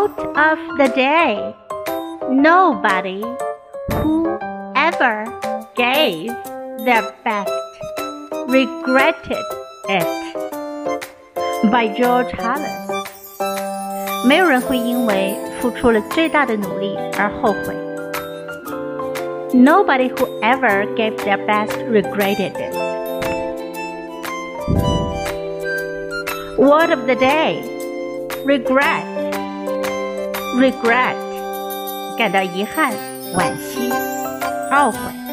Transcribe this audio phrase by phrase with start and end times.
[0.00, 1.54] Quote of the day
[2.30, 3.22] Nobody
[3.92, 4.38] who
[4.74, 5.26] ever
[5.76, 6.32] gave
[6.84, 7.52] their best
[8.48, 9.44] regretted
[9.88, 10.08] it.
[11.70, 12.86] By George Halas。
[14.26, 17.74] 没有人会因为付出了最大的努力而后悔。
[19.52, 22.74] Nobody who ever gave their best regretted it.
[26.58, 27.62] Word of the day
[28.46, 29.29] regret.
[30.55, 31.15] Regret
[32.17, 32.91] 感到遗憾、
[33.33, 33.89] 惋惜、
[34.71, 35.30] 懊悔。